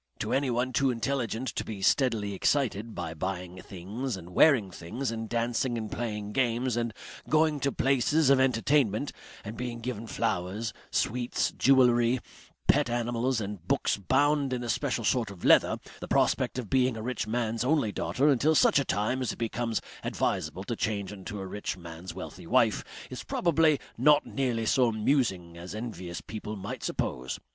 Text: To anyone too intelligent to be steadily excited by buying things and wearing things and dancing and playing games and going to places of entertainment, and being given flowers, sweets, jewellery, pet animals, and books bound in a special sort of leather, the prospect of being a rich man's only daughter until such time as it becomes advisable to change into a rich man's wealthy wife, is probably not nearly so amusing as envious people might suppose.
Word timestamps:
To 0.17 0.33
anyone 0.33 0.73
too 0.73 0.89
intelligent 0.89 1.49
to 1.49 1.63
be 1.63 1.83
steadily 1.83 2.33
excited 2.33 2.95
by 2.95 3.13
buying 3.13 3.61
things 3.61 4.17
and 4.17 4.31
wearing 4.31 4.71
things 4.71 5.11
and 5.11 5.29
dancing 5.29 5.77
and 5.77 5.91
playing 5.91 6.31
games 6.31 6.75
and 6.75 6.91
going 7.29 7.59
to 7.59 7.71
places 7.71 8.31
of 8.31 8.39
entertainment, 8.39 9.11
and 9.45 9.55
being 9.55 9.79
given 9.79 10.07
flowers, 10.07 10.73
sweets, 10.89 11.51
jewellery, 11.51 12.19
pet 12.67 12.89
animals, 12.89 13.39
and 13.39 13.67
books 13.67 13.95
bound 13.97 14.53
in 14.53 14.63
a 14.63 14.69
special 14.69 15.03
sort 15.03 15.29
of 15.29 15.45
leather, 15.45 15.77
the 15.99 16.07
prospect 16.07 16.57
of 16.57 16.67
being 16.67 16.97
a 16.97 17.03
rich 17.03 17.27
man's 17.27 17.63
only 17.63 17.91
daughter 17.91 18.27
until 18.27 18.55
such 18.55 18.83
time 18.87 19.21
as 19.21 19.31
it 19.33 19.37
becomes 19.37 19.81
advisable 20.03 20.63
to 20.63 20.75
change 20.75 21.11
into 21.11 21.39
a 21.39 21.45
rich 21.45 21.77
man's 21.77 22.11
wealthy 22.15 22.47
wife, 22.47 22.83
is 23.11 23.23
probably 23.23 23.79
not 23.99 24.25
nearly 24.25 24.65
so 24.65 24.87
amusing 24.87 25.55
as 25.59 25.75
envious 25.75 26.21
people 26.21 26.55
might 26.55 26.81
suppose. 26.81 27.39